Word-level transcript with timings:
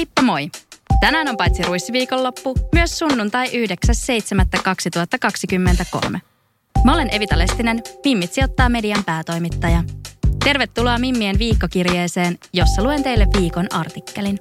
Heippa 0.00 0.22
moi! 0.22 0.50
Tänään 1.00 1.28
on 1.28 1.36
paitsi 1.36 1.62
ruissiviikonloppu, 1.62 2.54
myös 2.74 2.98
sunnuntai 2.98 3.46
9.7.2023. 3.46 6.18
Mä 6.84 6.94
olen 6.94 7.14
Evita 7.14 7.38
Lestinen, 7.38 7.82
Mimmit 8.04 8.32
sijoittaa 8.32 8.68
median 8.68 9.04
päätoimittaja. 9.04 9.84
Tervetuloa 10.44 10.98
Mimmien 10.98 11.38
viikkokirjeeseen, 11.38 12.38
jossa 12.52 12.82
luen 12.82 13.02
teille 13.02 13.26
viikon 13.38 13.66
artikkelin. 13.72 14.38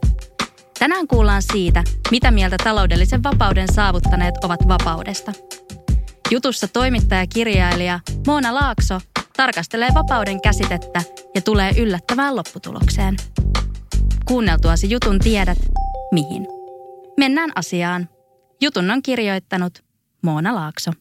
Tänään 0.79 1.07
kuullaan 1.07 1.41
siitä, 1.41 1.83
mitä 2.11 2.31
mieltä 2.31 2.55
taloudellisen 2.63 3.23
vapauden 3.23 3.73
saavuttaneet 3.73 4.35
ovat 4.43 4.67
vapaudesta. 4.67 5.31
Jutussa 6.31 6.67
toimittaja-kirjailija 6.67 7.99
Moona 8.27 8.55
Laakso 8.55 9.01
tarkastelee 9.37 9.89
vapauden 9.93 10.41
käsitettä 10.41 11.01
ja 11.35 11.41
tulee 11.41 11.71
yllättävään 11.77 12.35
lopputulokseen. 12.35 13.15
Kuunneltuasi 14.29 14.89
jutun 14.89 15.19
tiedät, 15.19 15.57
mihin. 16.11 16.47
Mennään 17.17 17.51
asiaan. 17.55 18.09
Jutun 18.61 18.91
on 18.91 19.01
kirjoittanut 19.01 19.83
Moona 20.21 20.55
Laakso. 20.55 20.91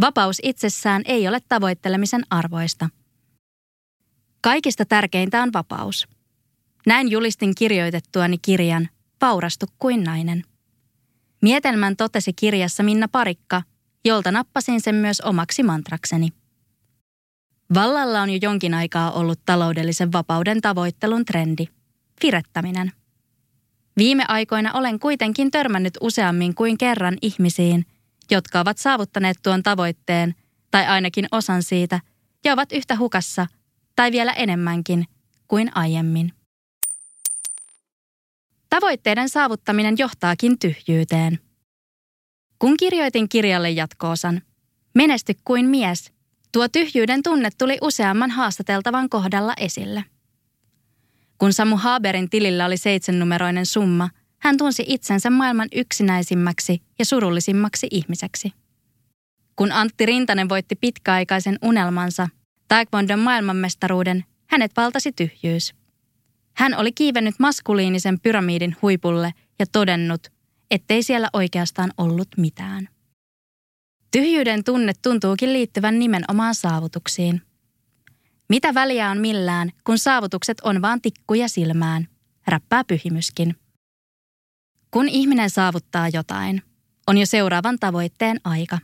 Vapaus 0.00 0.36
itsessään 0.42 1.02
ei 1.04 1.28
ole 1.28 1.38
tavoittelemisen 1.48 2.22
arvoista. 2.30 2.88
Kaikista 4.40 4.84
tärkeintä 4.84 5.42
on 5.42 5.52
vapaus. 5.52 6.08
Näin 6.86 7.10
julistin 7.10 7.54
kirjoitettuani 7.54 8.38
kirjan 8.38 8.88
Vaurastu 9.20 9.66
kuin 9.78 10.04
nainen. 10.04 10.44
Mietelmän 11.42 11.96
totesi 11.96 12.32
kirjassa 12.32 12.82
Minna 12.82 13.08
Parikka, 13.08 13.62
jolta 14.04 14.32
nappasin 14.32 14.80
sen 14.80 14.94
myös 14.94 15.20
omaksi 15.20 15.62
mantrakseni. 15.62 16.28
Vallalla 17.74 18.22
on 18.22 18.30
jo 18.30 18.38
jonkin 18.42 18.74
aikaa 18.74 19.12
ollut 19.12 19.40
taloudellisen 19.46 20.12
vapauden 20.12 20.60
tavoittelun 20.60 21.24
trendi, 21.24 21.66
firettäminen. 22.22 22.92
Viime 23.96 24.24
aikoina 24.28 24.72
olen 24.72 24.98
kuitenkin 24.98 25.50
törmännyt 25.50 25.98
useammin 26.00 26.54
kuin 26.54 26.78
kerran 26.78 27.18
ihmisiin, 27.22 27.86
jotka 28.30 28.60
ovat 28.60 28.78
saavuttaneet 28.78 29.36
tuon 29.42 29.62
tavoitteen, 29.62 30.34
tai 30.70 30.86
ainakin 30.86 31.26
osan 31.32 31.62
siitä, 31.62 32.00
ja 32.44 32.52
ovat 32.52 32.72
yhtä 32.72 32.96
hukassa, 32.96 33.46
tai 33.96 34.12
vielä 34.12 34.32
enemmänkin, 34.32 35.04
kuin 35.48 35.70
aiemmin. 35.74 36.32
Tavoitteiden 38.70 39.28
saavuttaminen 39.28 39.94
johtaakin 39.98 40.58
tyhjyyteen. 40.58 41.38
Kun 42.58 42.76
kirjoitin 42.76 43.28
kirjalle 43.28 43.70
jatkoosan, 43.70 44.42
Menesty 44.94 45.34
kuin 45.44 45.68
mies, 45.68 46.12
tuo 46.52 46.68
tyhjyyden 46.68 47.22
tunne 47.22 47.48
tuli 47.58 47.78
useamman 47.80 48.30
haastateltavan 48.30 49.08
kohdalla 49.08 49.54
esille. 49.56 50.04
Kun 51.42 51.52
Samu 51.52 51.76
Haberin 51.76 52.30
tilillä 52.30 52.66
oli 52.66 52.76
seitsemännumeroinen 52.76 53.66
summa– 53.66 54.10
hän 54.42 54.56
tunsi 54.56 54.84
itsensä 54.86 55.30
maailman 55.30 55.68
yksinäisimmäksi 55.74 56.82
ja 56.98 57.04
surullisimmaksi 57.04 57.86
ihmiseksi. 57.90 58.52
Kun 59.56 59.72
Antti 59.72 60.06
Rintanen 60.06 60.48
voitti 60.48 60.76
pitkäaikaisen 60.76 61.58
unelmansa, 61.62 62.28
taekwondon 62.68 63.18
maailmanmestaruuden, 63.18 64.24
hänet 64.46 64.72
valtasi 64.76 65.12
tyhjyys. 65.12 65.74
Hän 66.56 66.74
oli 66.76 66.92
kiivennyt 66.92 67.34
maskuliinisen 67.38 68.20
pyramidin 68.20 68.76
huipulle 68.82 69.34
ja 69.58 69.66
todennut, 69.72 70.28
ettei 70.70 71.02
siellä 71.02 71.28
oikeastaan 71.32 71.92
ollut 71.98 72.28
mitään. 72.36 72.88
Tyhjyyden 74.10 74.64
tunne 74.64 74.92
tuntuukin 75.02 75.52
liittyvän 75.52 75.98
nimenomaan 75.98 76.54
saavutuksiin. 76.54 77.42
Mitä 78.52 78.74
väliä 78.74 79.10
on 79.10 79.18
millään, 79.18 79.70
kun 79.84 79.98
saavutukset 79.98 80.60
on 80.60 80.82
vaan 80.82 81.00
tikkuja 81.00 81.48
silmään, 81.48 82.08
räppää 82.46 82.84
pyhimyskin. 82.84 83.56
Kun 84.90 85.08
ihminen 85.08 85.50
saavuttaa 85.50 86.08
jotain, 86.08 86.62
on 87.06 87.18
jo 87.18 87.26
seuraavan 87.26 87.78
tavoitteen 87.78 88.40
aika. 88.44 88.78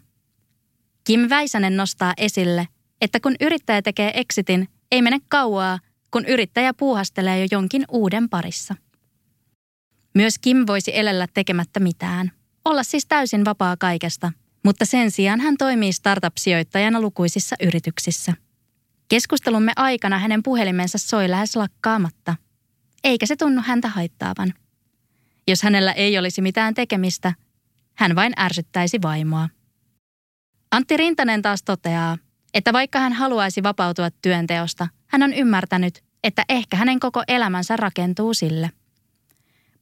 Kim 1.05 1.21
Väisänen 1.31 1.77
nostaa 1.77 2.15
esille, 2.17 2.69
että 3.01 3.21
kun 3.21 3.35
yrittäjä 3.41 3.83
tekee 3.83 4.11
exitin, 4.15 4.69
ei 4.93 5.03
mene 5.03 5.19
kauaa, 5.29 5.79
kun 6.11 6.25
yrittäjä 6.25 6.75
puuhastelee 6.75 7.41
jo 7.41 7.49
jonkin 7.51 7.85
uuden 7.91 8.29
parissa. 8.29 8.75
Myös 10.15 10.39
Kim 10.39 10.65
voisi 10.67 10.97
elellä 10.97 11.27
tekemättä 11.35 11.81
mitään, 11.81 12.33
olla 12.65 12.83
siis 12.83 13.07
täysin 13.07 13.45
vapaa 13.45 13.77
kaikesta, 13.77 14.33
mutta 14.65 14.85
sen 14.85 15.11
sijaan 15.11 15.41
hän 15.41 15.57
toimii 15.59 15.93
startup-sijoittajana 15.93 17.01
lukuisissa 17.01 17.57
yrityksissä. 17.63 18.48
Keskustelumme 19.09 19.73
aikana 19.77 20.19
hänen 20.19 20.43
puhelimensa 20.43 20.99
soi 20.99 21.31
lähes 21.31 21.57
lakkaamatta, 21.57 22.35
eikä 23.05 23.27
se 23.27 23.37
tunnu 23.37 23.63
häntä 23.65 23.89
haittaavan– 23.89 24.55
jos 25.49 25.63
hänellä 25.63 25.93
ei 25.93 26.19
olisi 26.19 26.41
mitään 26.41 26.75
tekemistä, 26.75 27.33
hän 27.95 28.17
vain 28.17 28.33
ärsyttäisi 28.39 29.03
vaimoa. 29.03 29.49
Antti 30.71 30.97
Rintanen 30.97 31.43
taas 31.43 31.63
toteaa, 31.63 32.19
että 32.55 32.73
vaikka 32.73 32.99
hän 32.99 33.13
haluaisi 33.13 33.63
vapautua 33.63 34.09
työnteosta, 34.23 34.89
hän 35.07 35.23
on 35.23 35.33
ymmärtänyt, 35.33 36.05
että 36.25 36.45
ehkä 36.49 36.77
hänen 36.77 37.01
koko 37.01 37.23
elämänsä 37.29 37.77
rakentuu 37.77 38.35
sille. 38.35 38.71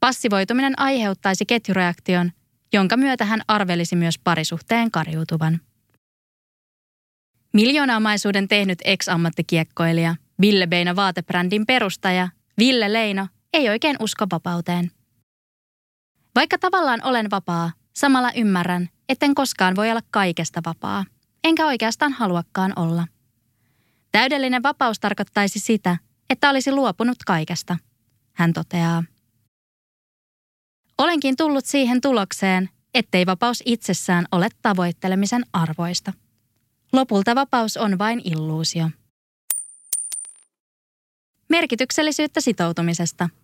Passivoituminen 0.01 0.79
aiheuttaisi 0.79 1.47
ketjureaktion, 1.47 2.33
jonka 2.73 2.97
myötä 2.97 3.25
hän 3.25 3.43
arvelisi 3.49 3.97
myös 3.97 4.19
parisuhteen 4.19 4.91
karjuutuvan. 4.91 5.61
Miljoonamaisuuden 7.57 8.49
tehnyt 8.49 8.79
ex-ammattikiekkoilija, 8.85 10.17
Ville 10.41 10.67
Beina 10.67 10.97
vaatebrändin 10.97 11.67
perustaja, 11.67 12.29
Ville 12.59 12.93
Leino, 12.93 13.29
ei 13.53 13.69
oikein 13.69 13.97
usko 14.01 14.27
vapauteen. 14.33 14.91
Vaikka 16.35 16.59
tavallaan 16.59 17.01
olen 17.05 17.31
vapaa, 17.31 17.73
samalla 17.93 18.33
ymmärrän, 18.33 18.89
etten 19.09 19.35
koskaan 19.35 19.77
voi 19.77 19.91
olla 19.91 20.01
kaikesta 20.11 20.61
vapaa. 20.67 21.05
Enkä 21.45 21.67
oikeastaan 21.67 22.13
haluakaan 22.13 22.73
olla. 22.77 23.07
Täydellinen 24.13 24.63
vapaus 24.63 25.01
tarkoittaisi 25.01 25.59
sitä, 25.59 25.97
että 26.31 26.51
olisi 26.51 26.73
luopunut 26.73 27.19
kaikesta, 27.27 27.77
hän 28.33 28.53
toteaa. 28.53 29.05
Olenkin 30.99 31.37
tullut 31.37 31.65
siihen 31.65 32.01
tulokseen, 32.01 32.69
ettei 32.95 33.27
vapaus 33.27 33.63
itsessään 33.67 34.27
ole 34.33 34.49
tavoittelemisen 34.63 35.43
arvoista. 35.53 36.13
Lopulta 36.97 37.35
vapaus 37.35 37.77
on 37.77 37.99
vain 37.99 38.21
illuusio. 38.25 38.91
Merkityksellisyyttä 41.49 42.41
sitoutumisesta– 42.41 43.29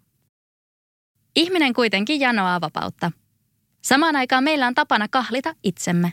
Ihminen 1.36 1.72
kuitenkin 1.72 2.20
janoaa 2.20 2.60
vapautta. 2.60 3.12
Samaan 3.82 4.16
aikaan 4.16 4.44
meillä 4.44 4.66
on 4.66 4.74
tapana 4.74 5.08
kahlita 5.08 5.54
itsemme. 5.62 6.12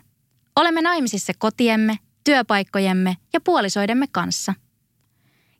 Olemme 0.55 0.81
naimisissa 0.81 1.33
kotiemme, 1.37 1.99
työpaikkojemme 2.23 3.17
ja 3.33 3.41
puolisoidemme 3.41 4.05
kanssa. 4.11 4.53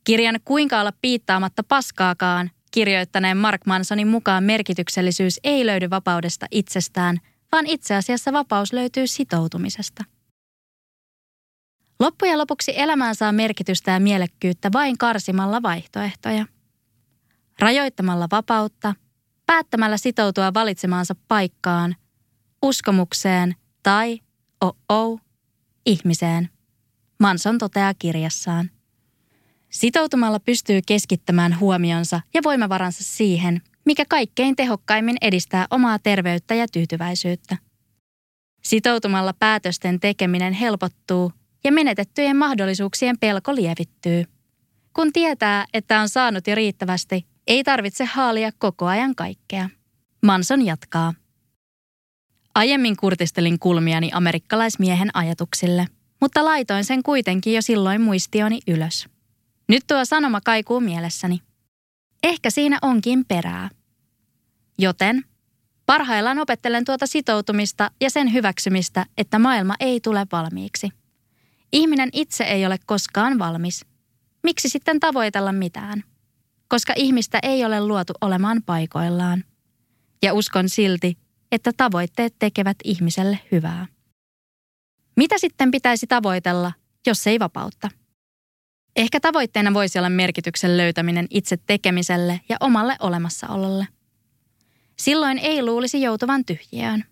Kirjan 0.03 0.39
Kuinka 0.45 0.79
olla 0.81 0.93
piittaamatta 1.01 1.63
paskaakaan 1.63 2.51
kirjoittaneen 2.71 3.37
Mark 3.37 3.65
Mansonin 3.65 4.07
mukaan 4.07 4.43
merkityksellisyys 4.43 5.39
ei 5.43 5.65
löydy 5.65 5.89
vapaudesta 5.89 6.45
itsestään, 6.51 7.17
vaan 7.51 7.67
itse 7.67 7.95
asiassa 7.95 8.33
vapaus 8.33 8.73
löytyy 8.73 9.07
sitoutumisesta. 9.07 10.03
Loppujen 11.99 12.37
lopuksi 12.37 12.73
elämään 12.75 13.15
saa 13.15 13.31
merkitystä 13.31 13.91
ja 13.91 13.99
mielekkyyttä 13.99 14.69
vain 14.73 14.97
karsimalla 14.97 15.61
vaihtoehtoja. 15.61 16.45
Rajoittamalla 17.59 18.27
vapautta– 18.31 18.95
päättämällä 19.49 19.97
sitoutua 19.97 20.53
valitsemaansa 20.53 21.15
paikkaan, 21.27 21.95
uskomukseen 22.61 23.55
tai, 23.83 24.19
oh-oh, 24.61 25.21
ihmiseen. 25.85 26.49
Manson 27.19 27.57
toteaa 27.57 27.93
kirjassaan. 27.93 28.69
Sitoutumalla 29.69 30.39
pystyy 30.39 30.79
keskittämään 30.87 31.59
huomionsa 31.59 32.21
ja 32.33 32.41
voimavaransa 32.43 33.03
siihen, 33.03 33.61
mikä 33.85 34.03
kaikkein 34.09 34.55
tehokkaimmin 34.55 35.17
edistää 35.21 35.67
omaa 35.71 35.99
terveyttä 35.99 36.55
ja 36.55 36.67
tyytyväisyyttä. 36.67 37.57
Sitoutumalla 38.63 39.33
päätösten 39.39 39.99
tekeminen 39.99 40.53
helpottuu 40.53 41.31
ja 41.63 41.71
menetettyjen 41.71 42.37
mahdollisuuksien 42.37 43.19
pelko 43.19 43.55
lievittyy. 43.55 44.25
Kun 44.93 45.13
tietää, 45.13 45.65
että 45.73 46.01
on 46.01 46.09
saanut 46.09 46.47
jo 46.47 46.55
riittävästi, 46.55 47.25
ei 47.47 47.63
tarvitse 47.63 48.05
haalia 48.05 48.51
koko 48.57 48.85
ajan 48.85 49.15
kaikkea. 49.15 49.69
Manson 50.25 50.65
jatkaa. 50.65 51.13
Aiemmin 52.55 52.97
kurtistelin 52.97 53.59
kulmiani 53.59 54.09
amerikkalaismiehen 54.13 55.09
ajatuksille, 55.13 55.87
mutta 56.21 56.45
laitoin 56.45 56.85
sen 56.85 57.03
kuitenkin 57.03 57.53
jo 57.53 57.61
silloin 57.61 58.01
muistioni 58.01 58.59
ylös. 58.67 59.07
Nyt 59.67 59.83
tuo 59.87 60.05
sanoma 60.05 60.41
kaikuu 60.41 60.79
mielessäni. 60.79 61.39
Ehkä 62.23 62.49
siinä 62.49 62.79
onkin 62.81 63.25
perää. 63.25 63.69
Joten 64.79 65.25
parhaillaan 65.85 66.39
opettelen 66.39 66.85
tuota 66.85 67.07
sitoutumista 67.07 67.91
ja 68.01 68.09
sen 68.09 68.33
hyväksymistä, 68.33 69.05
että 69.17 69.39
maailma 69.39 69.73
ei 69.79 69.99
tule 69.99 70.27
valmiiksi. 70.31 70.89
Ihminen 71.71 72.09
itse 72.13 72.43
ei 72.43 72.65
ole 72.65 72.77
koskaan 72.85 73.39
valmis. 73.39 73.85
Miksi 74.43 74.69
sitten 74.69 74.99
tavoitella 74.99 75.51
mitään? 75.51 76.03
Koska 76.67 76.93
ihmistä 76.95 77.39
ei 77.43 77.65
ole 77.65 77.81
luotu 77.81 78.13
olemaan 78.21 78.61
paikoillaan. 78.65 79.43
Ja 80.21 80.33
uskon 80.33 80.69
silti, 80.69 81.17
että 81.51 81.71
tavoitteet 81.77 82.35
tekevät 82.39 82.77
ihmiselle 82.83 83.39
hyvää. 83.51 83.87
Mitä 85.15 85.37
sitten 85.37 85.71
pitäisi 85.71 86.07
tavoitella, 86.07 86.71
jos 87.07 87.27
ei 87.27 87.39
vapautta? 87.39 87.89
Ehkä 88.95 89.19
tavoitteena 89.19 89.73
voisi 89.73 89.99
olla 89.99 90.09
merkityksen 90.09 90.77
löytäminen 90.77 91.27
itse 91.29 91.57
tekemiselle 91.57 92.41
ja 92.49 92.57
omalle 92.59 92.95
olemassaololle. 92.99 93.87
Silloin 94.99 95.37
ei 95.37 95.63
luulisi 95.63 96.01
joutuvan 96.01 96.45
tyhjiöön. 96.45 97.03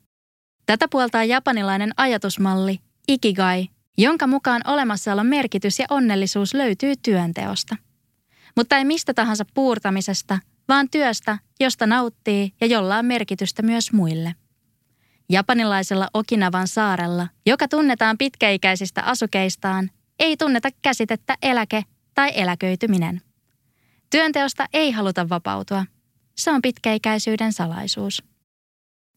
Tätä 0.66 0.88
puoltaa 0.92 1.24
japanilainen 1.24 1.92
ajatusmalli 1.98 2.80
Ikigai, 3.08 3.68
jonka 3.98 4.28
mukaan 4.28 4.62
olemassaolon 4.68 5.28
merkitys 5.28 5.80
ja 5.80 5.86
onnellisuus 5.90 6.54
löytyy 6.54 6.94
työnteosta. 7.04 7.76
Mutta 8.56 8.78
ei 8.78 8.86
mistä 8.86 9.14
tahansa 9.14 9.46
puurtamisesta, 9.54 10.40
vaan 10.68 10.90
työstä, 10.90 11.38
josta 11.60 11.88
nauttii 11.88 12.54
ja 12.62 12.68
jolla 12.68 12.98
on 12.98 13.06
merkitystä 13.06 13.62
myös 13.62 13.94
muille. 13.94 14.36
Japanilaisella 15.30 16.08
Okinavan 16.14 16.68
saarella, 16.68 17.28
joka 17.46 17.68
tunnetaan 17.68 18.18
pitkäikäisistä 18.18 19.02
asukeistaan, 19.02 19.90
ei 20.20 20.38
tunneta 20.38 20.70
käsitettä 20.82 21.36
eläke 21.42 21.84
tai 22.16 22.32
eläköityminen. 22.36 23.22
Työnteosta 24.10 24.66
ei 24.74 24.92
haluta 24.92 25.30
vapautua. 25.30 25.86
Se 26.38 26.52
on 26.52 26.62
pitkäikäisyyden 26.62 27.54
salaisuus. 27.54 28.24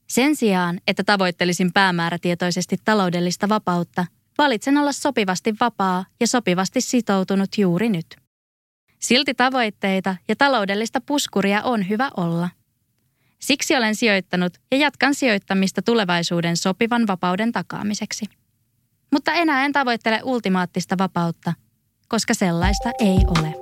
Sen 0.07 0.37
sijaan, 0.37 0.81
että 0.87 1.05
tavoittelisin 1.05 1.73
päämäärätietoisesti 1.73 2.77
taloudellista 2.85 3.49
vapautta, 3.49 4.07
valitsen 4.41 4.79
olla 4.79 4.93
sopivasti 4.93 5.55
vapaa 5.61 6.05
ja 6.21 6.27
sopivasti 6.27 6.81
sitoutunut 6.81 7.59
juuri 7.59 7.89
nyt. 7.89 8.07
Silti 8.99 9.35
tavoitteita 9.35 10.17
ja 10.29 10.37
taloudellista 10.37 11.01
puskuria 11.01 11.63
on 11.63 11.89
hyvä 11.89 12.11
olla. 12.17 12.49
Siksi 13.39 13.77
olen 13.77 13.95
sijoittanut 13.95 14.53
ja 14.71 14.79
jatkan 14.79 15.15
sijoittamista 15.15 15.83
tulevaisuuden 15.83 16.57
sopivan 16.57 17.07
vapauden 17.07 17.53
takaamiseksi. 17.53 18.25
Mutta 19.13 19.33
enää 19.33 19.65
en 19.65 19.73
tavoittele 19.73 20.21
ultimaattista 20.25 20.99
vapautta, 20.99 21.53
koska 22.09 22.35
sellaista 22.35 22.91
ei 22.99 23.19
ole. 23.39 23.55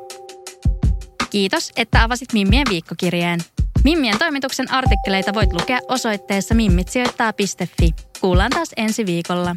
Kiitos, 1.31 1.73
että 1.77 2.03
avasit 2.03 2.33
Mimmien 2.33 2.67
viikkokirjeen. 2.71 3.41
Mimmien 3.85 4.19
toimituksen 4.19 4.71
artikkeleita 4.73 5.35
voit 5.35 5.53
lukea 5.53 5.79
osoitteessa 5.89 6.55
mimmitsijoittaa.fi. 6.55 7.95
Kuullaan 8.21 8.51
taas 8.51 8.71
ensi 8.77 9.07
viikolla. 9.07 9.57